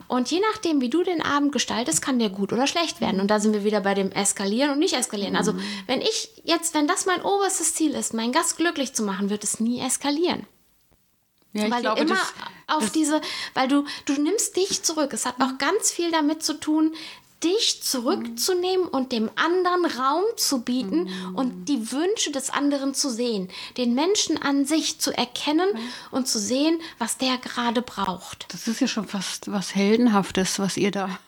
[0.09, 3.21] Und je nachdem, wie du den Abend gestaltest, kann der gut oder schlecht werden.
[3.21, 5.35] Und da sind wir wieder bei dem Eskalieren und nicht eskalieren.
[5.35, 5.63] Also, mhm.
[5.87, 9.43] wenn ich jetzt, wenn das mein oberstes Ziel ist, meinen Gast glücklich zu machen, wird
[9.43, 10.47] es nie eskalieren.
[11.53, 12.35] Ja, weil glaube, du immer das,
[12.67, 13.21] auf das diese,
[13.55, 15.13] weil du, du nimmst dich zurück.
[15.13, 16.93] Es hat auch ganz viel damit zu tun,
[17.45, 23.51] dich zurückzunehmen und dem anderen Raum zu bieten und die Wünsche des anderen zu sehen,
[23.77, 25.69] den Menschen an sich zu erkennen
[26.11, 28.47] und zu sehen, was der gerade braucht.
[28.53, 31.19] Das ist ja schon fast was Heldenhaftes, was ihr da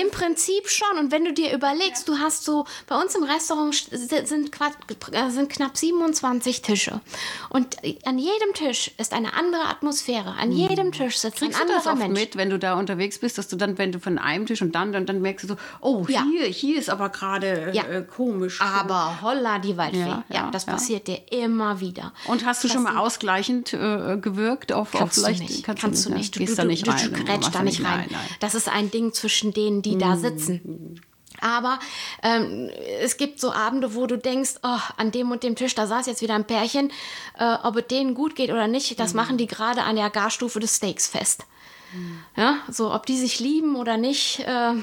[0.00, 0.98] Im Prinzip schon.
[0.98, 5.50] Und wenn du dir überlegst, du hast so, bei uns im Restaurant sind, äh, sind
[5.50, 7.00] knapp 27 Tische.
[7.48, 10.34] Und an jedem Tisch ist eine andere Atmosphäre.
[10.38, 10.56] An hm.
[10.56, 12.20] jedem Tisch sitzt Kriegst ein anderer du das oft Mensch.
[12.20, 14.74] mit, wenn du da unterwegs bist, dass du dann, wenn du von einem Tisch und
[14.74, 16.24] dann, dann, dann merkst du so, oh, ja.
[16.24, 17.84] hier, hier ist aber gerade ja.
[17.84, 18.60] äh, komisch.
[18.60, 19.98] Aber holla die Waldfee.
[19.98, 22.12] Ja, ja das passiert dir immer wieder.
[22.26, 25.40] Und hast du das schon mal ausgleichend äh, gewirkt auf, kannst auf vielleicht?
[25.40, 25.64] Du nicht.
[25.64, 26.34] Kannst, kannst du nicht.
[26.34, 27.12] Du, gehst du, da nicht du, rein.
[27.12, 28.00] Du, du da nicht rein.
[28.00, 28.20] Nein, nein.
[28.40, 29.98] Das ist ein Ding zwischen denen, die mm.
[29.98, 31.00] da sitzen.
[31.40, 31.78] Aber
[32.22, 35.86] ähm, es gibt so Abende, wo du denkst, oh, an dem und dem Tisch, da
[35.86, 36.90] saß jetzt wieder ein Pärchen,
[37.38, 39.16] äh, ob es denen gut geht oder nicht, das mhm.
[39.18, 41.46] machen die gerade an der Garstufe des Steaks fest.
[41.94, 42.18] Mhm.
[42.36, 44.74] Ja, so ob die sich lieben oder nicht, äh,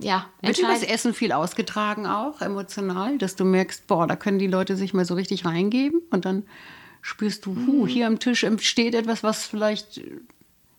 [0.00, 0.26] ja.
[0.40, 4.46] Wird über das Essen viel ausgetragen auch, emotional, dass du merkst, boah, da können die
[4.46, 6.44] Leute sich mal so richtig reingeben und dann
[7.02, 7.86] spürst du, hu, mhm.
[7.86, 10.00] hier am Tisch entsteht etwas, was vielleicht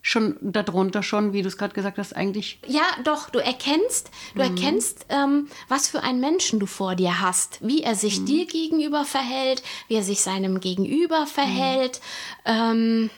[0.02, 2.58] schon darunter schon, wie du es gerade gesagt hast, eigentlich.
[2.66, 4.56] Ja, doch, du erkennst, du mhm.
[4.56, 8.26] erkennst, ähm, was für einen Menschen du vor dir hast, wie er sich mhm.
[8.26, 12.00] dir gegenüber verhält, wie er sich seinem Gegenüber verhält.
[12.46, 12.52] Mhm.
[12.52, 13.10] Ähm,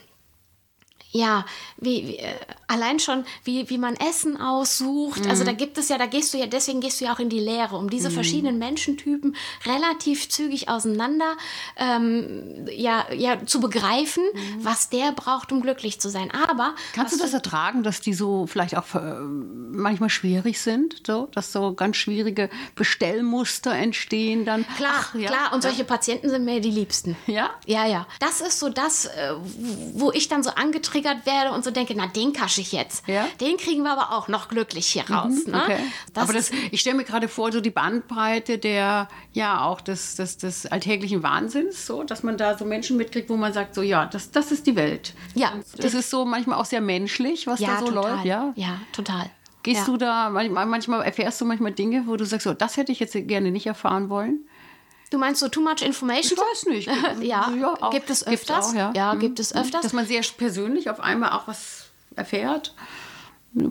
[1.12, 1.44] ja,
[1.76, 2.34] wie, wie äh,
[2.72, 5.24] allein schon, wie, wie man Essen aussucht.
[5.24, 5.30] Mhm.
[5.30, 7.28] Also da gibt es ja, da gehst du ja, deswegen gehst du ja auch in
[7.28, 8.14] die Lehre, um diese mhm.
[8.14, 11.37] verschiedenen Menschentypen relativ zügig auseinander
[11.76, 14.64] ähm, ja, ja, zu begreifen, mhm.
[14.64, 16.30] was der braucht, um glücklich zu sein.
[16.30, 21.28] Aber kannst du das ertragen, dass die so vielleicht auch äh, manchmal schwierig sind, so,
[21.32, 24.66] dass so ganz schwierige Bestellmuster entstehen dann?
[24.76, 25.52] Klar, Ach, ja, klar.
[25.52, 27.16] Und solche Patienten sind mir die Liebsten.
[27.26, 28.06] Ja, ja, ja.
[28.20, 29.35] Das ist so das, äh,
[29.94, 33.07] wo ich dann so angetriggert getriggert werde und so denke, na, den kasche ich jetzt.
[33.07, 33.27] Ja?
[33.40, 35.33] Den kriegen wir aber auch noch glücklich hier mhm, raus.
[35.46, 35.62] Mhm, ne?
[35.62, 35.79] okay.
[36.12, 40.16] das aber das, ich stelle mir gerade vor, so die Bandbreite der, ja, auch des,
[40.16, 43.83] des, des alltäglichen Wahnsinns, so, dass man da so Menschen mitkriegt, wo man sagt, so,
[43.83, 45.14] ja, das, das ist die Welt.
[45.35, 45.53] Ja.
[45.77, 48.12] Das ist so manchmal auch sehr menschlich, was ja, da so total.
[48.12, 48.25] läuft.
[48.25, 49.31] Ja, ja total.
[49.62, 49.87] Gehst ja.
[49.87, 53.16] du da, manchmal erfährst du manchmal Dinge, wo du sagst, so, das hätte ich jetzt
[53.29, 54.40] gerne nicht erfahren wollen?
[55.11, 56.33] Du meinst so too much information?
[56.33, 56.88] Ich weiß nicht.
[57.22, 58.70] ja, ja gibt es öfters.
[58.70, 58.92] Auch, ja.
[58.96, 59.61] ja, gibt es mhm.
[59.61, 59.83] öfters.
[59.83, 61.81] Dass man sehr persönlich auf einmal auch was
[62.16, 62.75] erfährt.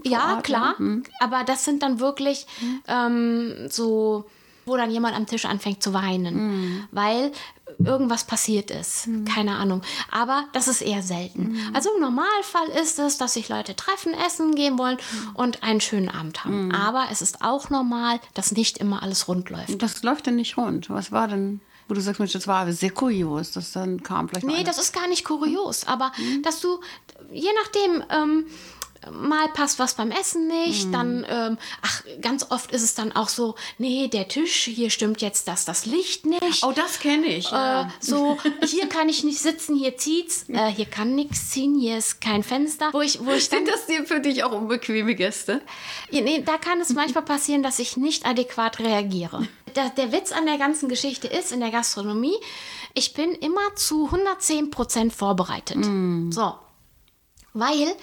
[0.03, 0.75] Ja, klar.
[0.77, 1.03] Mhm.
[1.19, 2.81] Aber das sind dann wirklich mhm.
[2.87, 4.25] ähm, so,
[4.65, 6.87] wo dann jemand am Tisch anfängt zu weinen, mhm.
[6.91, 7.31] weil
[7.79, 9.07] irgendwas passiert ist.
[9.07, 9.25] Mhm.
[9.25, 9.81] Keine Ahnung.
[10.11, 11.53] Aber das ist eher selten.
[11.53, 11.71] Mhm.
[11.73, 15.35] Also im Normalfall ist es, dass sich Leute treffen, essen gehen wollen mhm.
[15.35, 16.71] und einen schönen Abend haben.
[16.73, 19.81] Aber es ist auch normal, dass nicht immer alles rund läuft.
[19.81, 20.89] Das läuft denn nicht rund.
[20.89, 24.45] Was war denn wo du sagst, Mensch, das war sehr kurios, dass dann kam vielleicht.
[24.45, 26.41] Nee, das ist gar nicht kurios, aber mhm.
[26.43, 26.79] dass du,
[27.31, 28.45] je nachdem, ähm,
[29.09, 30.91] mal passt was beim Essen nicht, mm.
[30.91, 35.21] dann, ähm, ach, ganz oft ist es dann auch so, nee, der Tisch, hier stimmt
[35.21, 36.63] jetzt das, das Licht nicht.
[36.63, 37.49] Oh, das kenne ich.
[37.49, 37.83] Ja.
[37.83, 41.97] Äh, so, hier kann ich nicht sitzen, hier zieht's, äh, hier kann nichts ziehen, hier
[41.97, 42.89] ist kein Fenster.
[42.91, 45.61] Wo ich, wo ich Sind das dir für dich auch unbequeme Gäste?
[46.11, 49.47] Ja, nee, da kann es manchmal passieren, dass ich nicht adäquat reagiere.
[49.75, 52.35] Der, der Witz an der ganzen Geschichte ist, in der Gastronomie,
[52.93, 55.77] ich bin immer zu 110 Prozent vorbereitet.
[55.77, 56.31] Mm.
[56.31, 56.53] So.
[57.53, 57.95] Weil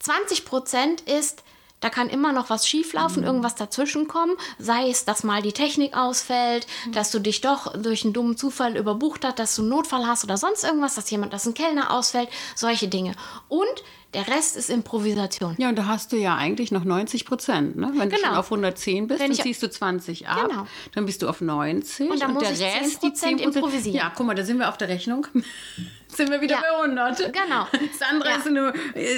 [0.00, 1.42] 20 Prozent ist,
[1.80, 3.26] da kann immer noch was schieflaufen, mhm.
[3.28, 4.36] irgendwas dazwischen kommen.
[4.58, 6.92] Sei es, dass mal die Technik ausfällt, mhm.
[6.92, 10.24] dass du dich doch durch einen dummen Zufall überbucht hast, dass du einen Notfall hast
[10.24, 13.14] oder sonst irgendwas, dass jemand, dass ein Kellner ausfällt, solche Dinge.
[13.48, 15.54] Und der Rest ist Improvisation.
[15.58, 17.76] Ja, und da hast du ja eigentlich noch 90 Prozent.
[17.76, 17.92] Ne?
[17.94, 18.16] Wenn genau.
[18.16, 20.48] du schon auf 110 bist, Wenn dann ziehst du 20 ab.
[20.48, 20.66] Genau.
[20.94, 22.10] Dann bist du auf 90.
[22.10, 23.96] Und dann und muss der Rest, 10 die 10 improvisieren.
[23.96, 25.26] Ja, guck mal, da sind wir auf der Rechnung.
[26.08, 26.62] sind wir wieder ja.
[26.62, 27.32] bei 100.
[27.32, 27.66] Genau.
[27.98, 28.36] Sandra ja.
[28.36, 28.72] ist eine,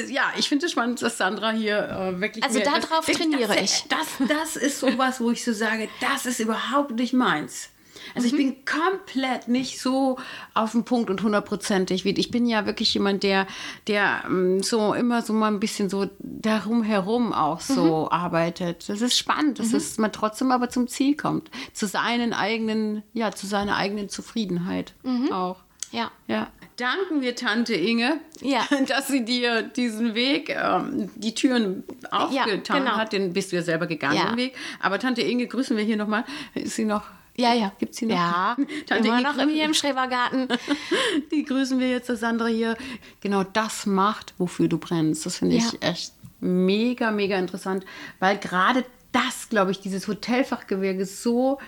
[0.08, 2.42] ja, ich finde es spannend, dass Sandra hier äh, wirklich.
[2.42, 3.84] Also darauf trainiere das, ich.
[3.88, 7.70] Das, das ist sowas, wo ich so sage, das ist überhaupt nicht meins.
[8.14, 8.34] Also mhm.
[8.34, 10.18] ich bin komplett nicht so
[10.54, 12.04] auf den Punkt und hundertprozentig.
[12.06, 13.46] Ich bin ja wirklich jemand, der,
[13.86, 18.08] der ähm, so immer so mal ein bisschen so darum herum auch so mhm.
[18.08, 18.88] arbeitet.
[18.88, 20.02] Das ist spannend, dass mhm.
[20.02, 21.50] man trotzdem aber zum Ziel kommt.
[21.72, 25.32] Zu seinen eigenen, ja, zu seiner eigenen Zufriedenheit mhm.
[25.32, 25.56] auch.
[25.92, 26.10] Ja.
[26.28, 26.48] Ja.
[26.76, 28.66] Danken wir Tante Inge, ja.
[28.88, 32.90] dass sie dir diesen Weg, ähm, die Türen aufgetan ja, genau.
[32.96, 33.12] hat.
[33.12, 34.30] Den bist du ja selber gegangen, ja.
[34.30, 34.56] den Weg.
[34.80, 36.24] Aber Tante Inge grüßen wir hier nochmal.
[36.54, 37.02] Ist sie noch
[37.36, 37.72] ja, ja.
[37.78, 38.14] Gibt sie noch?
[38.14, 40.48] Ja, Tante immer noch hier im Schrebergarten.
[41.32, 42.76] Die grüßen wir jetzt, dass Sandra hier
[43.20, 45.26] genau das macht, wofür du brennst.
[45.26, 45.78] Das finde ich ja.
[45.80, 47.84] echt mega, mega interessant,
[48.18, 51.58] weil gerade das, glaube ich, dieses Hotelfachgewerbe so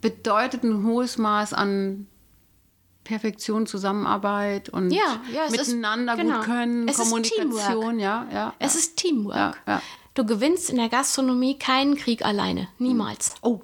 [0.00, 2.06] bedeutet ein hohes Maß an
[3.04, 6.36] Perfektion, Zusammenarbeit und ja, ja, miteinander ist, genau.
[6.36, 9.60] gut können, es Kommunikation, ja, ja, Es ist Teamwork.
[9.66, 9.82] Ja,
[10.14, 12.68] Du gewinnst in der Gastronomie keinen Krieg alleine.
[12.78, 13.34] Niemals.
[13.42, 13.60] Oh.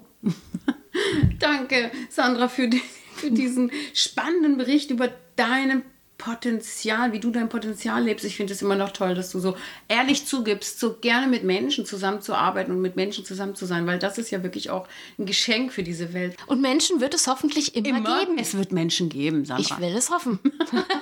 [1.39, 2.81] Danke, Sandra, für, die,
[3.15, 5.83] für diesen spannenden Bericht über deinen
[6.21, 8.23] Potenzial, wie du dein Potenzial lebst.
[8.25, 11.83] Ich finde es immer noch toll, dass du so ehrlich zugibst, so gerne mit Menschen
[11.83, 15.73] zusammenzuarbeiten und mit Menschen zusammen zu sein, weil das ist ja wirklich auch ein Geschenk
[15.73, 16.37] für diese Welt.
[16.45, 18.19] Und Menschen wird es hoffentlich immer, immer?
[18.19, 18.37] geben.
[18.37, 19.63] Es wird Menschen geben, Sandra.
[19.63, 20.37] Ich will es hoffen.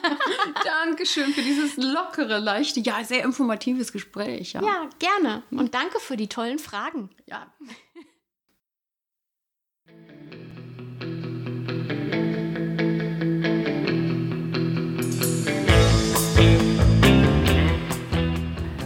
[0.86, 4.54] Dankeschön für dieses lockere, leichte, ja, sehr informatives Gespräch.
[4.54, 5.44] Ja, ja gerne.
[5.52, 7.10] Und danke für die tollen Fragen.
[7.26, 7.52] Ja.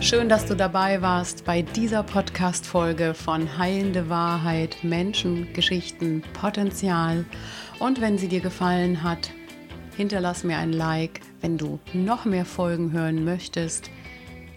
[0.03, 7.23] Schön, dass du dabei warst bei dieser Podcast-Folge von Heilende Wahrheit, Menschen, Geschichten, Potenzial.
[7.79, 9.31] Und wenn sie dir gefallen hat,
[9.95, 11.21] hinterlass mir ein Like.
[11.39, 13.89] Wenn du noch mehr Folgen hören möchtest,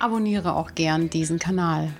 [0.00, 1.90] abonniere auch gern diesen Kanal.